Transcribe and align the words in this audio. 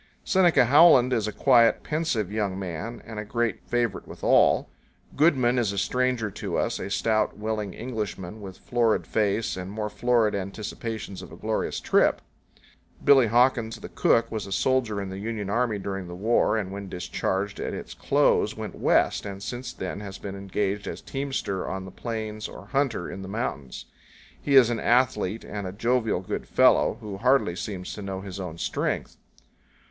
Seneca 0.23 0.65
Howland 0.65 1.13
is 1.13 1.27
a 1.27 1.31
quiet, 1.31 1.83
pensive 1.83 2.31
young 2.31 2.57
man, 2.57 3.03
and 3.05 3.19
a 3.19 3.23
great 3.23 3.61
favorite 3.61 4.07
with 4.07 4.23
all. 4.23 4.67
Goodman 5.15 5.59
is 5.59 5.71
a 5.71 5.77
stranger 5.77 6.31
to 6.31 6.57
us 6.57 6.79
a 6.79 6.89
stout, 6.89 7.37
willing 7.37 7.75
Englishman, 7.75 8.41
with 8.41 8.57
florid 8.57 9.05
face 9.05 9.55
and 9.55 9.69
more 9.69 9.91
florid 9.91 10.33
anticipations 10.33 11.21
of 11.21 11.31
a 11.31 11.35
glorious 11.37 11.79
trip. 11.79 12.15
powell 12.15 12.15
canyons 12.15 12.55
81.jpg 12.55 12.65
RIDGES 12.65 12.65
ON 12.65 12.81
BITTER 12.81 12.91
CREEK. 12.97 13.05
Billy 13.05 13.27
Hawkins, 13.27 13.75
the 13.77 13.89
cook, 14.27 14.31
was 14.31 14.47
a 14.47 14.51
soldier 14.51 14.99
in 14.99 15.09
the 15.09 15.19
Union 15.19 15.49
Army 15.51 15.77
during 15.77 16.07
the 16.07 16.15
war, 16.15 16.57
and 16.57 16.71
when 16.71 16.89
discharged 16.89 17.59
at 17.59 17.75
its 17.75 17.93
close 17.93 18.57
went 18.57 18.73
West, 18.73 19.23
and 19.27 19.43
since 19.43 19.71
then 19.71 19.99
has 19.99 20.17
been 20.17 20.35
engaged 20.35 20.87
as 20.87 21.03
teamster 21.03 21.69
on 21.69 21.85
the 21.85 21.91
plains 21.91 22.47
or 22.47 22.65
hunter 22.71 23.07
in 23.07 23.21
the 23.21 23.27
mountains. 23.27 23.85
He 24.41 24.55
is 24.55 24.71
an 24.71 24.79
athlete 24.79 25.43
and 25.43 25.67
a 25.67 25.71
jovial 25.71 26.21
good 26.21 26.47
fellow, 26.47 26.97
who 27.01 27.17
hardly 27.19 27.55
seems 27.55 27.93
to 27.93 28.01
know 28.01 28.21
his 28.21 28.39
own 28.39 28.57
strength. 28.57 29.17